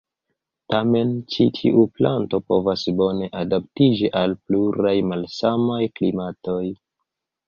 [0.73, 6.63] Tamen ĉi tiu planto povas bone adaptiĝi al pluraj malsamaj klimatoj.